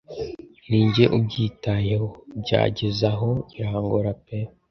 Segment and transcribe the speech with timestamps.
[0.67, 4.37] Ninjye ubyitayeho!byagezaho birangora pe